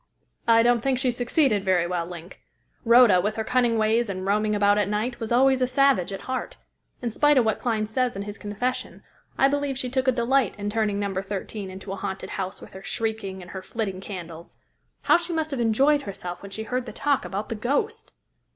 [0.47, 2.41] "I don't think she succeeded very well, Link.
[2.83, 6.21] Rhoda, with her cunning ways and roaming about at night, was always a savage at
[6.21, 6.57] heart.
[7.03, 9.03] In spite of what Clyne says in his confession,
[9.37, 11.13] I believe she took a delight in turning No.
[11.21, 14.57] 13 into a haunted house with her shrieking and her flitting candles.
[15.03, 18.11] How she must have enjoyed herself when she heard the talk about the ghost!"